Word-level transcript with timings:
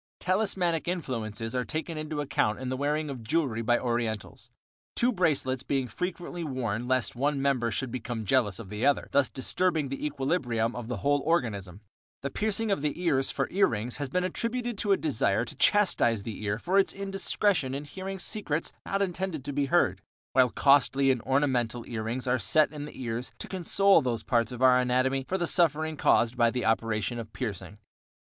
Talismanic 0.19 0.87
influences 0.87 1.53
are 1.53 1.63
taken 1.63 1.95
into 1.95 2.21
account 2.21 2.59
in 2.59 2.69
the 2.69 2.75
wearing 2.75 3.07
of 3.11 3.21
jewelry 3.23 3.61
by 3.61 3.77
Orientals, 3.77 4.49
two 4.95 5.13
bracelets 5.13 5.61
being 5.61 5.87
frequently 5.87 6.43
worn 6.43 6.87
lest 6.87 7.15
one 7.15 7.39
member 7.39 7.69
should 7.69 7.91
become 7.91 8.25
jealous 8.25 8.57
of 8.57 8.69
the 8.69 8.83
other, 8.83 9.09
thus 9.11 9.29
disturbing 9.29 9.89
the 9.89 10.03
equilibrium 10.03 10.75
of 10.75 10.87
the 10.87 10.97
whole 11.05 11.21
organism. 11.23 11.81
The 12.23 12.31
piercing 12.31 12.71
of 12.71 12.81
the 12.81 12.99
ears 12.99 13.29
for 13.29 13.47
ear 13.51 13.67
rings 13.67 13.97
has 13.97 14.09
been 14.09 14.23
attributed 14.23 14.75
to 14.79 14.91
a 14.91 14.97
desire 14.97 15.45
to 15.45 15.55
chastise 15.55 16.23
the 16.23 16.43
ear 16.43 16.57
for 16.57 16.79
its 16.79 16.93
indiscretion 16.93 17.75
in 17.75 17.83
hearing 17.83 18.17
secrets 18.17 18.73
not 18.87 19.03
intended 19.03 19.45
to 19.45 19.53
be 19.53 19.67
heard, 19.67 20.01
while 20.33 20.49
costly 20.49 21.11
and 21.11 21.21
ornamental 21.21 21.85
ear 21.87 22.01
rings 22.01 22.25
are 22.25 22.39
set 22.39 22.71
in 22.73 22.85
the 22.85 22.99
ears 23.03 23.33
to 23.37 23.47
console 23.47 24.01
those 24.01 24.23
parts 24.23 24.51
of 24.51 24.63
our 24.63 24.79
anatomy 24.79 25.23
for 25.27 25.37
the 25.37 25.45
suffering 25.45 25.95
caused 25.95 26.35
by 26.35 26.49
the 26.49 26.65
operation 26.65 27.19
of 27.19 27.31
piercing. 27.33 27.77